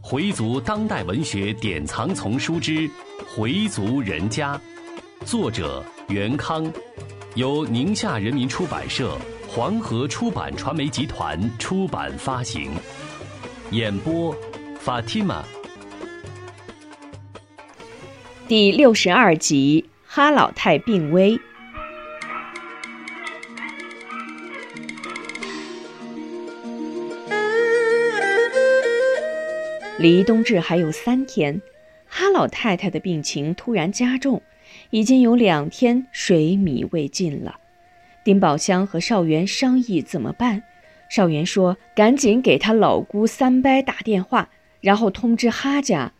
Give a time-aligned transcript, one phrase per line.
[0.00, 2.72] 回族当代文学典藏丛书之
[3.26, 4.54] 《回族人家》，
[5.24, 6.72] 作者袁康，
[7.34, 9.18] 由宁夏人民出版社、
[9.48, 12.70] 黄河出版传媒集团出版发行。
[13.72, 14.32] 演播
[14.84, 15.42] ：Fatima。
[18.46, 21.36] 第六十二集：哈老太病危。
[30.06, 31.60] 离冬至还有三天，
[32.06, 34.40] 哈老太太的病情突然加重，
[34.90, 37.56] 已经有两天水米未进了。
[38.22, 40.62] 丁宝香和邵元商议怎么办。
[41.10, 44.48] 邵元说：“赶紧给他老姑三伯打电话，
[44.80, 46.12] 然后通知哈家。”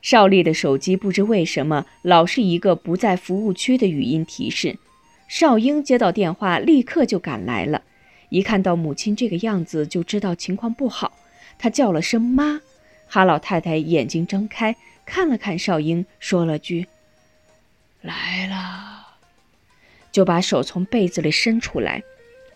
[0.00, 4.78] 邵丽的手机不知为什么老是一个不在服务区的语音提示。
[5.26, 7.82] 邵英接到电话，立刻就赶来了。
[8.28, 11.18] 一看到母亲这个样子，就知道情况不好。
[11.58, 12.60] 他叫了声“妈”。
[13.14, 16.88] 哈老太太眼睛睁开，看了看少英，说了句
[18.00, 19.18] ：“来了。”
[20.10, 22.02] 就把手从被子里伸出来。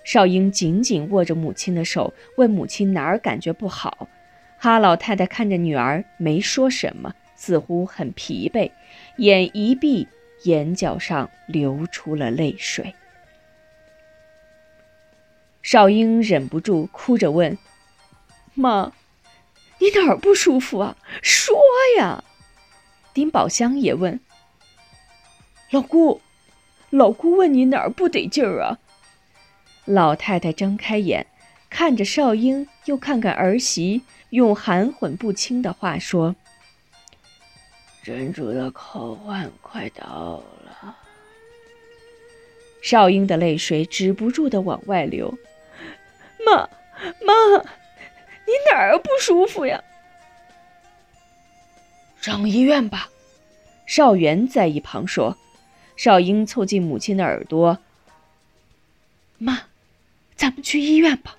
[0.02, 4.08] 少英紧紧握着母亲的手，问母亲哪儿感觉不好。
[4.56, 8.70] 哈老太太看着女儿，没说什么，似乎很疲惫，
[9.18, 10.08] 眼一闭，
[10.44, 12.94] 眼角上流出了泪水。
[15.60, 17.58] 少英忍不住哭着问
[18.56, 18.90] ：“妈。”
[19.78, 20.96] 你哪儿不舒服啊？
[21.22, 21.56] 说
[21.98, 22.24] 呀！
[23.12, 24.20] 丁宝香也问。
[25.70, 26.20] 老姑，
[26.90, 28.78] 老姑问你哪儿不得劲儿啊？
[29.84, 31.26] 老太太睁开眼，
[31.70, 36.34] 看着少英，又看看儿媳，用含混不清的话说
[38.02, 40.96] ：“珍珠的口换快到了。”
[42.82, 45.36] 少英的泪水止不住的往外流。
[46.44, 46.68] 妈，
[47.24, 47.64] 妈。
[48.46, 49.82] 你哪儿不舒服呀？
[52.20, 53.10] 上医院吧。
[53.86, 55.36] 少元在一旁说。
[55.96, 57.78] 少英凑近母亲的耳朵
[59.38, 59.62] ：“妈，
[60.34, 61.38] 咱们去医院吧。”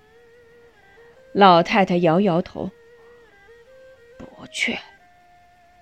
[1.31, 2.71] 老太太摇摇头
[4.17, 4.79] ：“不去，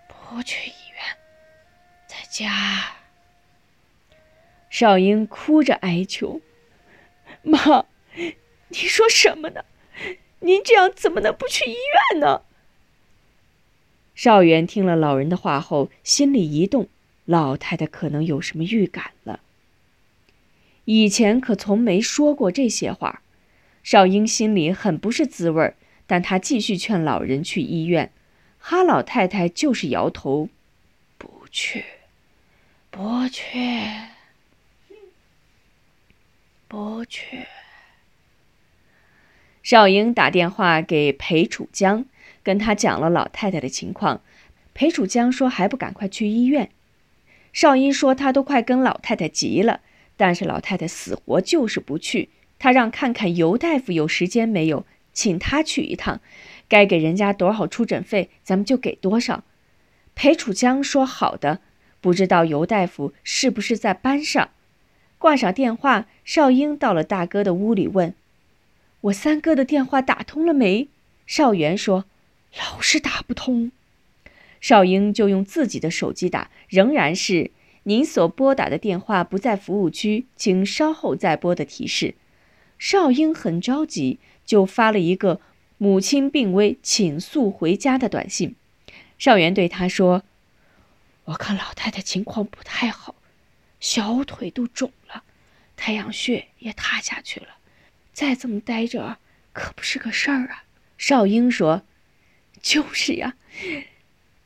[0.09, 1.01] 不去医院，
[2.05, 2.91] 在家。”
[4.69, 6.41] 少英哭着哀求
[7.43, 7.85] ：“妈，
[8.67, 9.63] 你说什么呢？”
[10.39, 11.75] 您这样怎么能不去医
[12.11, 12.41] 院呢？
[14.13, 16.87] 少元听了老人的话后，心里一动，
[17.25, 19.39] 老太太可能有什么预感了。
[20.85, 23.21] 以前可从没说过这些话，
[23.83, 25.75] 少英心里很不是滋味儿。
[26.07, 28.11] 但她继续劝老人去医院，
[28.59, 30.49] 哈老太太就是摇头，
[31.17, 31.83] 不去，
[32.91, 33.57] 不去，
[36.67, 37.47] 不去。
[39.65, 42.05] 少英打电话给裴楚江，
[42.43, 44.21] 跟他讲了老太太的情况。
[44.75, 46.69] 裴楚江说还不赶快去医院。
[47.51, 49.81] 少英说他都快跟老太太急了，
[50.15, 52.29] 但是老太太死活就是不去。
[52.59, 56.21] 他让看看尤大夫有时间没有，请他去一趟，
[56.69, 59.43] 该给人家多少出诊费，咱们就给多少。
[60.13, 61.61] 裴楚江说好的，
[61.99, 64.51] 不知道尤大夫是不是在班上。
[65.17, 68.13] 挂上电话，少英到了大哥的屋里问。
[69.05, 70.87] 我三哥的电话打通了没？
[71.27, 72.05] 少元说
[72.57, 73.71] ：“老是打不通。”
[74.59, 77.51] 少英就用自己的手机打，仍然是
[77.83, 82.15] 您所拨打的电话不在服务区，请稍后再拨的提示。
[82.79, 85.39] 少英很着急，就发了一个
[85.77, 88.55] “母亲病危，请速回家”的短信。
[89.19, 90.23] 少元对他说
[91.25, 93.13] ：“我看老太太情况不太好，
[93.79, 95.23] 小腿都肿了，
[95.75, 97.49] 太阳穴也塌下去了。”
[98.15, 99.17] 再这么待着，
[99.51, 100.63] 可不是个事儿啊！
[100.97, 101.83] 少英说
[102.63, 103.35] ：“就是呀，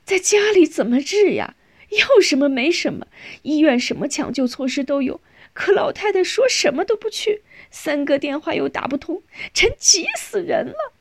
[0.04, 1.54] 在家里怎么治呀？
[1.92, 3.06] 要什么没什么，
[3.44, 5.22] 医院什么抢救措施都有，
[5.54, 9.22] 可老太太说什么都不去，三个电话又打不通，
[9.54, 10.92] 真急死人了。”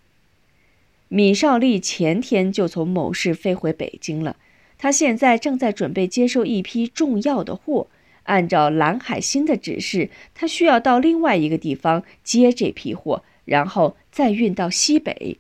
[1.09, 4.37] 米少利前天就从某市飞回北京了，
[4.77, 7.89] 他现在正在准备接收一批重要的货。
[8.29, 15.39] 按照蓝海星的指示，他需要到另外一个地方接这批货，然后再运到西北。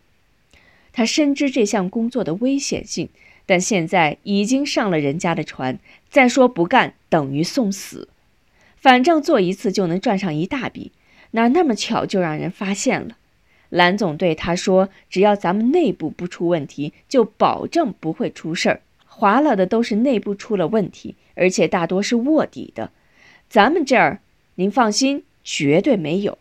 [0.93, 3.11] 他深知这项工作的危险性，
[3.44, 8.08] 但现在已经上了人家的船，再说不干等于送死。
[8.76, 10.93] 反正做一次就能赚上一大笔，
[11.32, 13.17] 哪那么巧就让人发现了？
[13.69, 18.81] 蓝总对他说：“只要咱们内部不出问题，就保证不会出事儿。
[19.19, 22.91] 划了的都是内部出了问题。”而且大多是卧底的，
[23.49, 24.20] 咱们这儿
[24.56, 26.37] 您放心，绝对没有。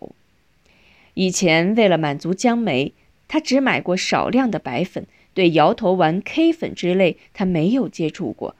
[1.13, 2.93] 以前为了满足江梅，
[3.27, 8.55] 他只买过少量的白粉，对摇头丸、K 粉之类他没有接触过。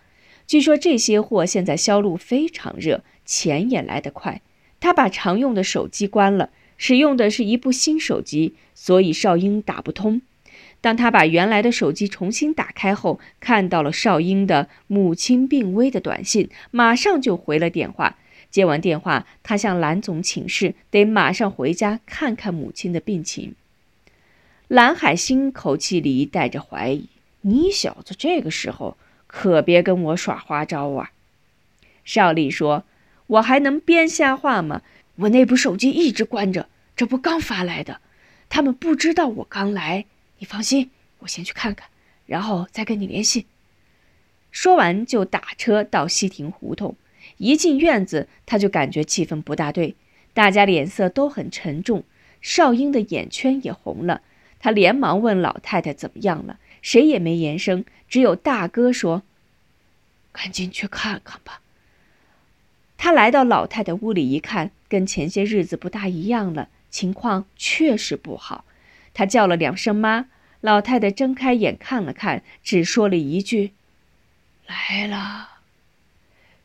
[0.46, 4.42] 据说这些货现在销路非常热，钱也来得快。
[4.80, 10.22] 他把常用的手机关了，使用的是一部新手机，所以少英打不通。
[10.79, 18.18] 当他把原来的手机重新打开后，看到了少英的母亲病危的短信，马上就回了电话。
[18.50, 23.56] 接完电话，他向蓝总请示，得马上回家看看母亲的病情。
[24.68, 27.09] 蓝海星口气里带着怀疑
[27.41, 28.97] ：“你小子这个时候
[29.27, 31.12] 可别跟我耍花招啊！”
[32.06, 32.85] 邵丽说
[33.27, 34.81] ：“我还能编瞎话吗？
[35.18, 38.00] 我那部手机一直关着，这不刚发来的，
[38.47, 40.06] 他们不知道我刚来。
[40.39, 41.89] 你放心，我先去看看，
[42.25, 43.45] 然后再跟你联系。”
[44.51, 46.95] 说完就打车到西亭胡同。
[47.38, 49.95] 一进院子，他就感觉气氛不大对，
[50.34, 52.04] 大家脸色都很沉重，
[52.42, 54.22] 少英的眼圈也红了。
[54.60, 59.24] 他连忙问老太太怎么样了，谁也没言声，只有大哥说
[60.31, 61.62] ：“赶紧去看看吧。”
[62.98, 68.66] 他来到老太太屋里一看，跟前些日子不大一样了，情况确实不好。
[69.18, 70.28] 他叫了两声妈，
[70.62, 73.72] 老太太睁开眼看了看，只说了一句
[74.68, 75.58] ：“来了。”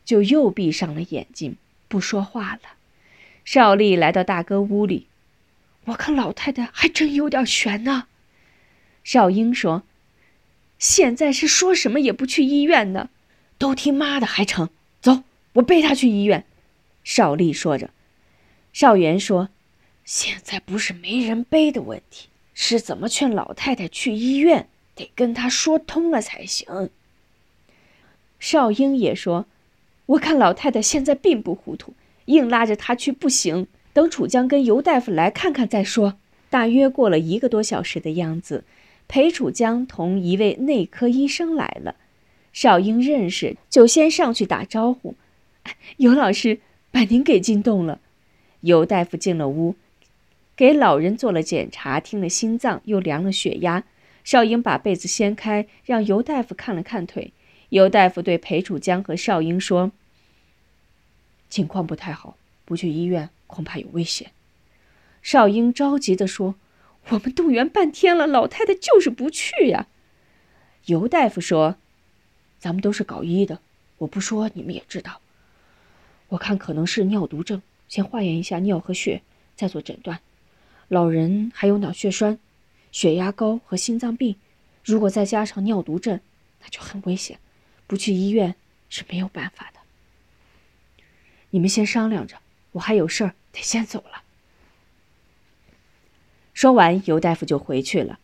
[0.05, 1.57] 就又闭上了眼睛，
[1.89, 2.61] 不说话了。
[3.43, 5.07] 邵丽来到大哥屋里，
[5.87, 8.07] 我看老太太还真有点悬呢。
[9.03, 9.85] 邵英说
[10.79, 13.09] ：“现在是说什么也不去医院呢，
[13.57, 14.69] 都听妈的还成。
[15.01, 15.23] 走，
[15.55, 16.45] 我背她去医院。”
[17.03, 17.89] 邵丽说着，
[18.75, 19.49] 邵元说
[20.05, 26.91] ：“现在不是没人背的问题，是怎么劝老太太去医院，得跟她说通了才行。”
[28.39, 29.47] 少英也说。
[30.07, 31.95] 我看老太太现在并不糊涂，
[32.27, 33.69] 硬拉着她去不行。
[33.93, 36.19] 等楚江跟尤大夫来看看再说。
[36.51, 38.65] 大约过了一个多小时的样子，
[39.07, 41.95] 裴楚江同一位内科医生来了。
[42.53, 45.15] 少英认识，就先上去打招呼
[45.97, 46.61] ：“尤老师，
[46.91, 48.01] 把您给惊动了。”
[48.61, 49.77] 尤大夫进了屋，
[50.63, 53.83] 给老人做了检查，听了心脏，又量了血压。
[54.23, 57.33] 少英把被子掀开，让尤大夫看了看腿。
[57.71, 59.91] 尤大夫对裴楚江和少英说
[61.51, 64.31] ：“情况不太好，不去医院恐怕有危险。”
[65.21, 66.55] 少英着急地说
[67.11, 69.89] ：“我们动员半天了，老太太就是不去呀。”
[70.87, 71.75] 尤大夫说
[72.61, 73.59] ：“咱们都是搞医的，
[73.99, 75.21] 我不说你们也知道。
[76.29, 79.23] 我看可能是尿毒症，先化验一下尿和血，
[79.57, 80.21] 再做诊断。
[80.93, 82.39] 老人还有脑血栓、
[82.91, 84.37] 血压高和心脏病，
[84.85, 86.21] 如果再加上尿毒症，
[86.61, 87.39] 那就很危险。”
[87.89, 88.55] 不去医院
[88.91, 89.81] 是没有办法的。
[91.49, 92.37] 你们先商量着，
[92.73, 94.23] 我还有事儿得先走了。
[96.53, 98.19] 说完，尤大夫就回去了。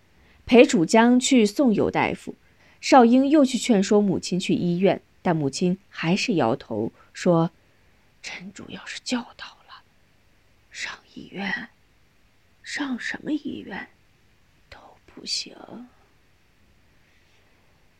[0.44, 2.35] 裴楚江去送尤大夫，
[2.82, 7.50] 少英又去劝说母亲去医院，但母亲还是摇头说
[8.23, 9.85] ：“陈主要是教导了，
[10.71, 11.71] 上医院，
[12.70, 13.88] 上什么医院
[14.69, 15.56] 都不行。”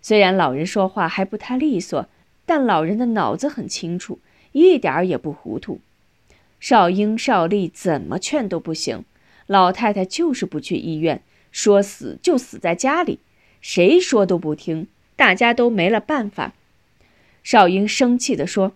[0.03, 2.07] 虽然老人说话还不太利索，
[2.45, 4.21] 但老人的脑子很清楚，
[4.53, 5.81] 一点儿也不糊涂。
[6.61, 9.07] 少英、少丽怎么劝都不行，
[9.47, 13.21] 老太太就是不去医院，说死就死在家里，
[13.63, 16.53] 谁说都不听，大家都没了办法。
[17.43, 18.75] 少英生气地说：“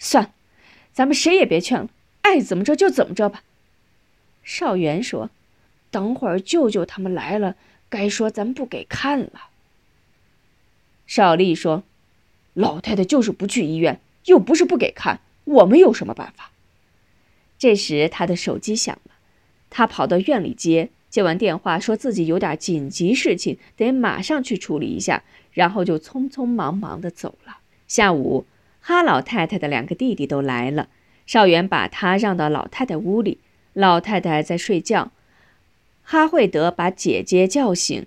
[0.00, 0.32] 算，
[0.92, 1.88] 咱们谁也别劝了，
[2.22, 3.44] 爱怎么着就怎么着吧。”
[4.48, 5.28] 少元说
[5.92, 7.54] ：“等会儿舅舅他们来了，
[7.90, 9.50] 该说咱不给看了。”
[11.06, 11.82] 少丽说
[12.54, 16.50] ：“老太太就是不去医院，又不是不给看，我们有什么办法？”
[17.58, 19.10] 这时，他的手机响了，
[19.68, 27.58] 他跑到院里接，接完电话，说自己有点紧急事情，得马上去处理一下，然后就匆匆忙忙的走了。
[27.86, 28.46] 下午，
[28.80, 30.88] 哈老太太的两个弟弟都来了，
[31.26, 33.36] 少元把他让到老太太屋里，
[33.72, 35.12] 老太太在睡觉，
[36.02, 38.06] 哈惠德把姐姐叫醒：“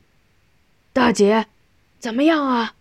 [0.92, 1.48] 大姐，
[2.00, 2.76] 怎么样啊？”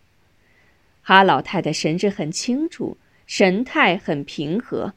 [1.02, 2.96] 哈老太太神志很清楚，
[3.26, 4.94] 神态很平和。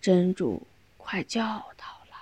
[0.00, 1.42] 真主快叫
[1.76, 2.16] 到了。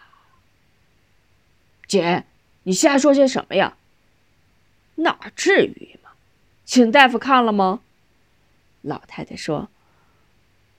[1.87, 2.25] 姐，
[2.65, 3.77] 你瞎说些什么呀？
[4.97, 6.11] 哪至于嘛？
[6.65, 7.81] 请大夫看了吗？
[8.83, 9.69] 老太太说：“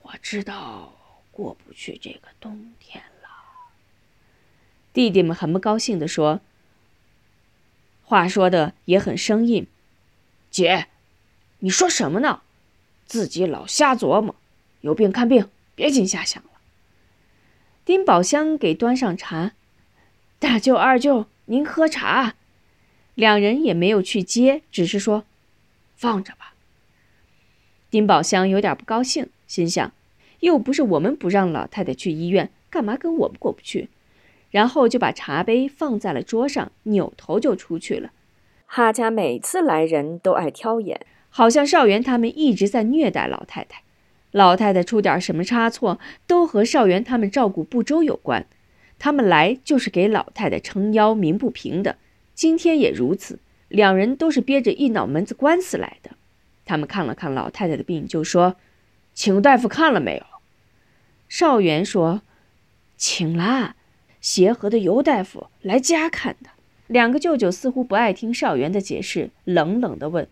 [0.02, 0.92] 我知道
[1.30, 3.21] 过不去这个冬天了。”
[4.92, 6.40] 弟弟们很不高兴的说
[8.04, 9.66] ：“话说的也很生硬，
[10.50, 10.88] 姐。”
[11.64, 12.40] 你说什么呢？
[13.06, 14.34] 自己老瞎琢磨，
[14.80, 16.50] 有病看病，别净瞎想了。
[17.84, 19.52] 丁宝香给端上茶，
[20.38, 22.34] 大舅、二舅，您喝茶。
[23.14, 25.24] 两人也没有去接，只是说
[25.96, 26.54] ：“放着吧。”
[27.90, 29.92] 丁宝香有点不高兴，心想
[30.40, 33.88] ：“又不是我们不让老太太去医院，干嘛跟我们过不去？”
[34.52, 38.12] 然后就把茶杯放在了桌上，扭头就出去了。
[38.66, 43.82] 哈家每次来人都爱挑眼，好像少元他们一直在虐待老太太。
[44.30, 48.46] 老太太出点什么差错，都和少元他们照顾不周有关。
[48.98, 51.96] 他们来就是给老太太撑腰、鸣不平的。
[52.34, 56.12] 今天也如此，两人都是憋着一脑门子官司来的。
[56.64, 58.56] 他们看了看老太太的病，就说
[59.12, 60.24] ：“请大夫看了没有？”
[61.28, 62.22] 少元说
[62.96, 63.74] ：“请啦，
[64.22, 66.48] 协和的尤大夫来家看的。”
[66.88, 70.28] 两个舅舅似乎不爱听少元的解释，冷冷地问：“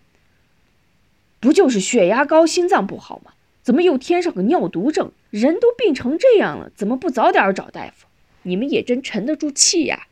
[1.40, 3.32] 不就是血压高、心脏不好吗？
[3.62, 5.12] 怎么又添上个尿毒症？
[5.30, 8.06] 人都病成这样了，怎么不早点找大夫？
[8.44, 10.06] 你们也真沉得住气呀！”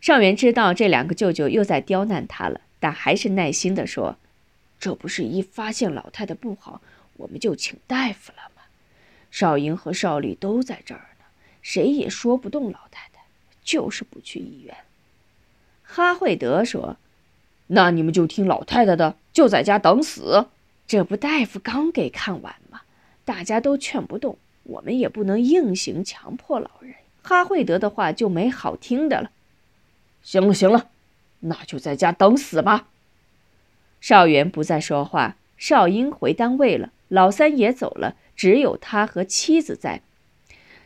[0.00, 4.16] 少元知道这两个舅舅又在刁难他了，但还是耐心地说
[4.78, 6.80] ：“这不是一发现老太太不好，
[7.16, 8.62] 我们就请大夫了吗？
[9.30, 11.24] 少英和少丽都在这儿呢。”
[11.60, 13.20] 谁也说不动老太太，
[13.62, 14.76] 就是不去医院。
[15.82, 16.96] 哈惠德说
[17.68, 20.46] ：“那你们就听老太太的，就在家等死。
[20.86, 22.82] 这不大夫刚给看完吗？
[23.24, 29.30] 大家都劝不动，我们也不能硬行强迫老人。”哈惠德的话就没好听的了。
[30.22, 30.88] 行了行了，
[31.40, 32.88] 那就在家等死吧。
[34.00, 40.02] 少元不再说话，少英回单位了，老三也走了，只有他和妻子在。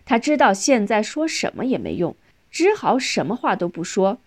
[0.05, 2.17] 他知道现在说什么也没用，
[2.51, 4.19] 只好什么话都不说。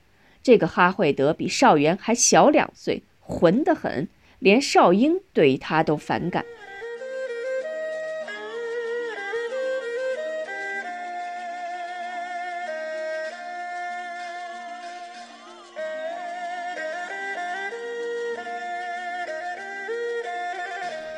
[0.41, 4.07] 这个哈惠德比少元还小两岁，混得很，
[4.39, 6.45] 连少英对他都反感。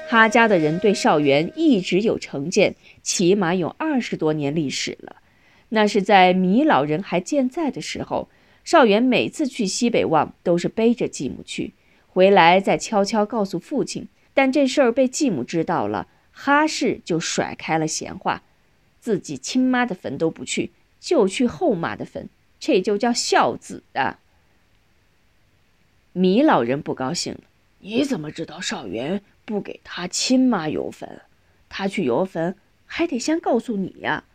[0.08, 5.18] 哈家的人对少元一直有成见，起码有二十多年历史了。
[5.70, 8.30] 那是在米老人还健在的时候，
[8.64, 11.74] 少元每次去西北望都是背着继母去，
[12.08, 14.08] 回来再悄悄告诉父亲。
[14.34, 18.44] 但这事儿被继母知道了，哈氏就甩开了闲话，
[19.02, 20.72] 自己亲妈的坟都不去，
[21.02, 24.20] 就去后妈的坟，这就叫孝子啊！
[26.14, 27.42] 米老人不高兴了，
[27.80, 29.22] 你怎么知道少元？
[29.48, 31.22] 不给他亲妈游坟，
[31.70, 34.26] 他去游坟还得先告诉你呀，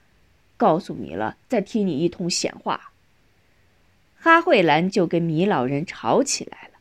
[0.57, 2.92] 告诉你了再听你一通闲话。
[4.16, 6.78] 哈慧兰就跟米老人吵起来了，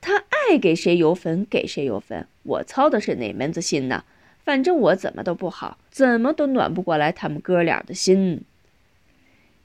[0.00, 4.04] 他爱给谁游坟给谁游坟，我操的是哪门子心呢？
[4.44, 8.42] 反正我怎么都不好，怎么都暖不过来他们哥俩的心。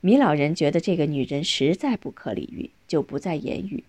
[0.01, 3.83] 米老人觉得这个女人实在不可理喻，就不再言语。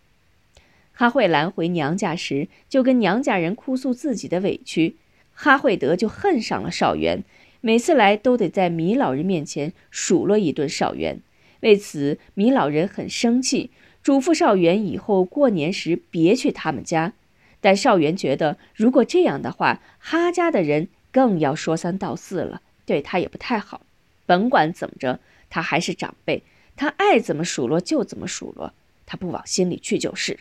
[1.03, 4.95] 哈慧兰回娘家时，就跟娘家人哭诉自己的委屈。
[5.33, 7.25] 哈慧德就恨上了少元，
[7.61, 11.19] 每次来都得在米老人面前数落一顿少元。
[11.63, 17.15] 为此，米老人很生气，嘱咐少元以后过年时别去他们家。
[17.61, 23.81] 但少元觉得，如果这样的话，哈家的人更要说三道四了，对他也不太好。
[24.25, 25.19] 甭管怎么着，
[25.51, 26.45] 他还是长辈，
[26.77, 28.73] 他爱怎么数落就怎么数落，
[29.05, 30.39] 他不往心里去就是。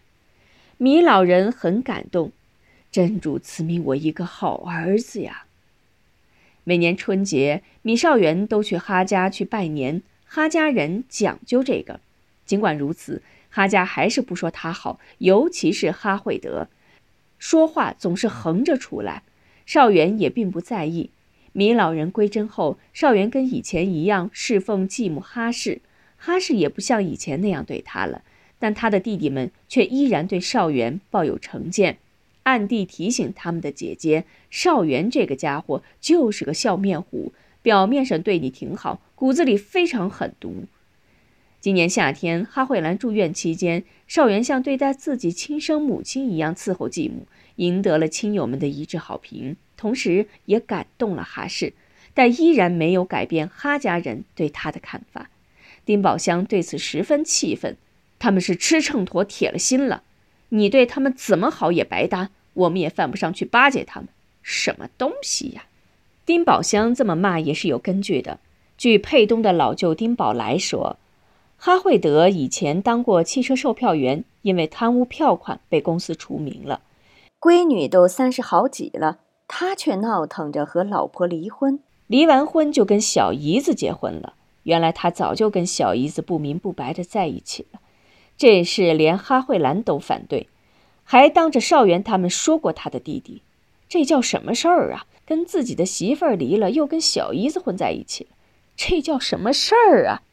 [0.83, 2.31] 米老人很感动，
[2.91, 5.45] 真主赐米我一个好儿子呀。
[6.63, 11.99] 每年春节，米少元都去哈家去拜年，哈家人讲究这个。
[12.47, 13.21] 尽管如此，
[13.51, 16.67] 哈家还是不说他好，尤其是哈惠德，
[17.37, 19.21] 说话总是横着出来。
[19.67, 21.11] 少元也并不在意。
[21.51, 25.81] 米老人归真后，少元跟以前一样侍奉继母哈氏，
[26.17, 28.23] 哈氏也不像以前那样对他了。
[28.61, 31.97] 但他的弟弟们却依然对少元抱有成见，
[32.43, 40.65] 暗地提醒他们的姐姐：少元这个家伙就是个笑面虎，表面上对你挺好，骨子里非常狠毒。
[41.59, 47.25] 今年夏天，哈慧兰住院期间，少元像对待自己亲生母亲一样伺候继母，
[47.55, 51.73] 赢得了亲友们的一致好评，同时也感动了哈氏，
[52.13, 55.31] 但依然没有改变哈家人对他的看法。
[55.83, 57.75] 丁宝香对此十分气愤。
[58.21, 60.03] 他们是吃秤砣铁了心了，
[60.49, 64.09] 你对他们怎么好也白搭，我们也犯不上去巴结他们。
[64.43, 65.63] 什么东西呀？
[66.23, 68.37] 丁宝香这么骂也是有根据的。
[68.77, 70.97] 据沛东的老舅丁宝来说，
[71.57, 76.81] 哈惠德以前当过汽车售票员，因为贪污票款被公司除名了。
[77.39, 84.33] 闺女都三十好几了，他却闹腾着和老婆离婚，离完婚就跟小姨子结婚了。
[84.61, 87.80] 原来他早就跟小姨子不明不白的在一起了，
[88.37, 90.47] 这事连哈慧兰都反对，
[91.03, 93.41] 还当着少元他们说过他的弟弟，
[93.87, 95.05] 这叫什么事儿啊？
[95.25, 98.31] 跟自己的媳妇儿离了，又跟小姨子混在一起了，
[98.75, 100.23] 这叫什么事儿啊？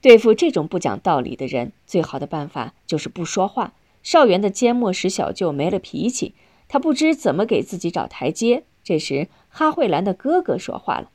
[0.00, 3.72] 对付这种不讲道理的人，最好的办法就是不说话。
[4.04, 6.34] 少元的缄默使小舅没了脾气，
[6.68, 8.62] 他不知怎么给自己找台阶。
[8.84, 11.10] 这时，哈慧兰的哥哥说话了。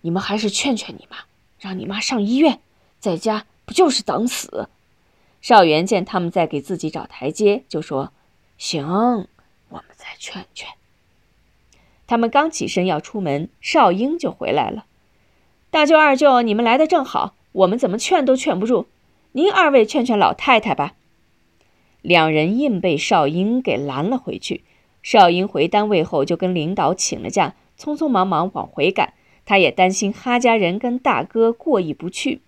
[0.00, 1.18] 你们还是劝劝你妈，
[1.60, 2.58] 让你妈上医院，
[2.98, 4.70] 在家不就是等死？
[5.42, 8.12] 少元见他们在给自己找台阶，就说
[8.56, 8.86] ：“行，
[9.68, 10.68] 我们再劝劝。”
[12.08, 14.86] 他们刚起身要出门，少英就回来了。
[15.70, 18.86] 大舅、二舅，你们来的正好，我们怎么劝都劝不住，
[19.32, 20.94] 您二位劝劝老太太吧。
[22.02, 24.62] 两人硬被少英给拦了回去。
[25.02, 29.14] 少英回单位后就跟领导请了假，匆匆忙忙往回赶。
[29.44, 32.40] 他也担心哈家人跟大哥过意不去。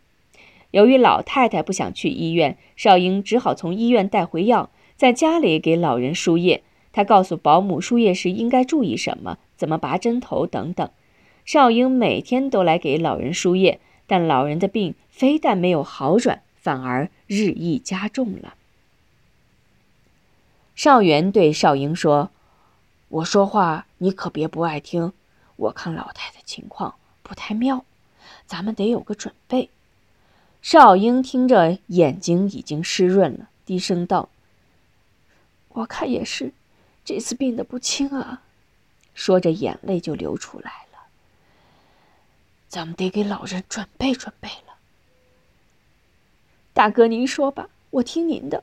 [0.71, 6.63] 由于老太太不想去医院，少英只好从医院带回药，在家里给老人输液。
[6.93, 10.91] 她告诉保姆输液时应该注意什么，怎么拔针头等等。
[11.45, 18.55] 少英每天都来给老人输液，但老人的病非但没有好转，反而日益加重了。
[20.75, 22.31] 少元对少英说
[23.09, 25.13] ：“我说话你可别不爱听。”
[25.57, 27.85] 我看老太太情况不太妙，
[28.47, 29.71] 咱们得有个准备。
[30.71, 34.29] 少英听着，眼睛已经湿润了，低声道
[35.73, 36.53] ：“我看也是，
[37.07, 38.43] 这次病得不轻啊。”
[39.15, 41.09] 说着，眼泪就流出来了。
[42.69, 44.75] 咱们得给老人准备准备了。
[46.75, 48.63] 大哥，您说吧，我听您的。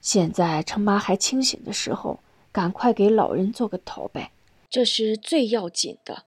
[0.00, 2.20] 现在趁妈还清醒的时候，
[2.52, 4.30] 赶快给老人做个头呗。
[4.70, 6.22] 这是最要紧的，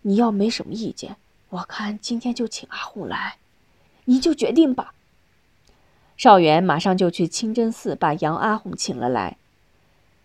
[0.00, 1.16] 你要没什么意见，
[1.50, 3.36] 我看今天就请阿红来，
[4.08, 4.94] 你就决定吧。
[6.16, 9.36] 少元马上就去清真寺把杨阿红请了来。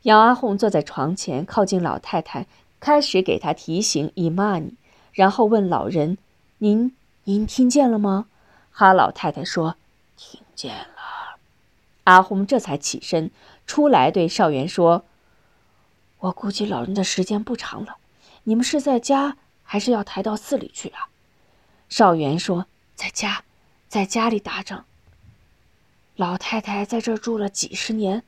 [0.04, 2.48] 杨阿红坐在床前，靠近老太太，
[2.80, 4.74] 开始给她提醒伊玛尼，
[5.12, 6.18] 然后问老人
[6.60, 8.28] ：“您您听见了吗？”
[8.72, 9.76] 哈老太太说
[10.16, 11.38] ：“听见了。”
[12.06, 13.32] 阿红这才起身
[13.68, 15.04] 出来，对少元说。
[16.20, 17.98] 我估计老人的时间不长了，
[18.44, 21.10] 你们是在家还是要抬到寺里去啊？
[21.90, 22.66] 少元说
[22.96, 23.44] ：“在家，
[23.94, 24.84] 在家里打整。
[26.16, 28.24] 老太太在这住了几十年，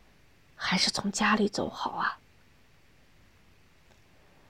[0.56, 2.20] 还是从家里走好啊。”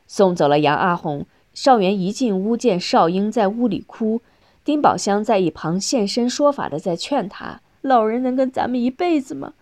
[0.08, 4.22] 送走了杨阿红，少元一进屋见少英在屋里哭，
[4.66, 9.54] 丁宝香在一旁现身说法的在劝他：“老人能跟咱们一辈子吗？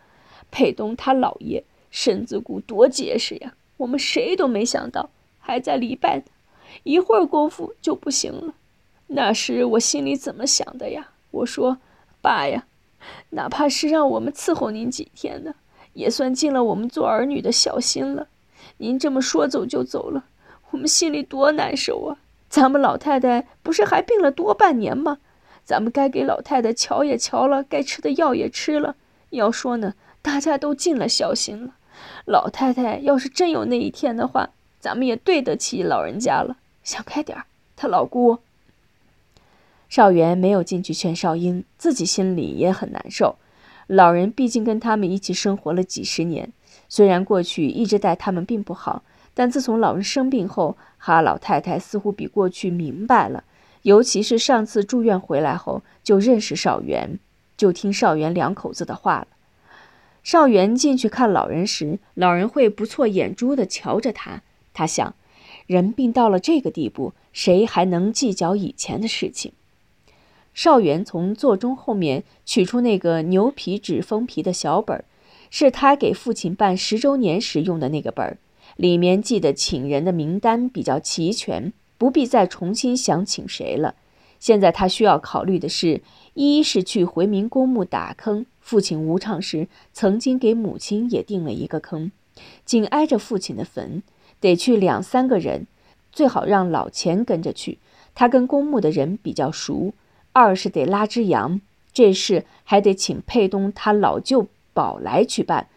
[0.50, 6.24] 佩东他姥爷身子骨多结实呀！”我们谁都没想到，还在礼拜呢，
[6.82, 8.56] 一会儿功夫就不行了。
[9.06, 11.12] 那时我心里怎么想的呀？
[11.34, 11.78] 我说
[12.22, 12.66] ：“爸呀，
[13.32, 15.56] 哪怕是让我们伺候您几天呢，
[15.94, 18.28] 也算尽了我们做儿女的孝心了。
[18.78, 20.26] 您这么说走就走了，
[20.72, 22.18] 我们心里多难受啊！
[22.50, 25.18] 咱们老太太不是还病了多半年吗？
[25.66, 28.96] 咱们该给老太太瞧也瞧了，该吃的药也吃了。
[29.32, 31.76] 要说呢，大家都尽了孝心了。”
[32.26, 36.58] 老太太要是真有那一天的话，咱们也对得起老人家了。
[36.84, 38.40] 想开点儿，他老姑。
[39.94, 43.36] 少元没有进去劝少英，自己心里也很难受。
[43.86, 46.52] 老人毕竟跟他们一起生活了几十年，
[46.90, 49.04] 虽然过去一直待他们并不好，
[49.36, 53.44] 但自从老人生病后，哈老太太似乎比过去明白了。
[53.84, 57.20] 尤其是上次住院回来后，就认识少元，
[57.56, 59.28] 就听少元两口子的话了。
[60.24, 64.42] 少元进去看老人时，老人会不错眼珠的瞧着他。
[64.74, 65.14] 他想，
[65.68, 69.54] 人病到了这个地步，谁还能计较以前的事情？
[70.54, 75.06] 少元从座钟后面取出那个牛皮纸封皮的小本儿，
[75.50, 78.38] 是他给父亲办十周年时用的那个本儿，
[78.76, 83.96] 里面记得请人的名单比较齐全，不必再重新想请谁了。
[84.40, 86.02] 现在他需要考虑的是：
[86.34, 88.46] 一是去回民公墓打坑。
[88.60, 92.12] 父亲无常时，曾经给母亲也定了一个坑，
[92.64, 94.04] 紧挨着父亲的坟，
[94.40, 95.68] 得去两三个人，
[96.12, 97.80] 最好让老钱跟着去，
[98.16, 99.94] 他跟公墓的人比较熟。
[100.34, 101.62] 二是得拉只羊，
[101.94, 105.68] 这事还得请佩东他老舅宝来去办，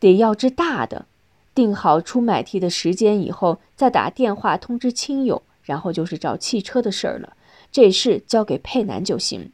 [0.00, 1.06] 得要只大的。
[1.54, 7.34] 定好出买替的时间以后，再打电话通知亲友，然后就是找汽车的事儿了。
[7.70, 9.52] 这事交给佩南就行。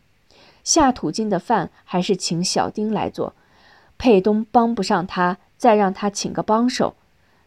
[0.65, 3.35] 下土金的饭还是请小丁来做，
[3.99, 6.95] 佩东帮不上他，再让他请个帮手。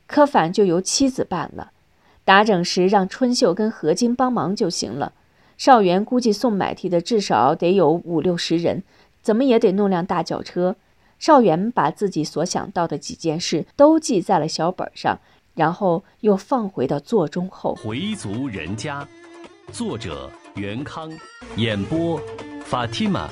[0.06, 1.72] 科反就由妻子办了。
[2.24, 5.14] 打整时让春秀跟何金帮忙就行了。
[5.58, 8.84] 少元估计送买提的至少得有五六十人，
[9.22, 10.76] 怎么也得弄辆大轿车。
[11.20, 15.20] 少元把自己所想到的几件事都记在了小本上，
[15.56, 17.76] 然后又放回到座中后。
[17.76, 19.08] 回族人家，
[19.72, 21.10] 作者袁康，
[21.56, 22.20] 演播
[22.66, 23.30] 法蒂玛。